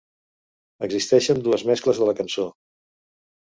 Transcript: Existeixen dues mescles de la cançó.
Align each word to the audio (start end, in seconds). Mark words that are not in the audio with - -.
Existeixen 0.87 1.43
dues 1.49 1.65
mescles 1.73 2.01
de 2.01 2.09
la 2.11 2.17
cançó. 2.23 2.47